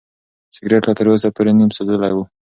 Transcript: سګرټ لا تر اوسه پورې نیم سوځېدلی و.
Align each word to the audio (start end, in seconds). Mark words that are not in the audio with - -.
سګرټ 0.55 0.83
لا 0.87 0.93
تر 0.97 1.05
اوسه 1.09 1.27
پورې 1.35 1.51
نیم 1.57 1.69
سوځېدلی 1.77 2.13
و. 2.15 2.19